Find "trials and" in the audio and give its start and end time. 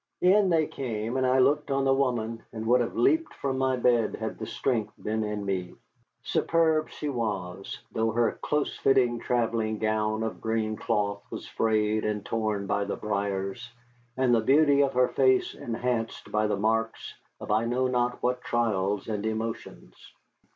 18.41-19.23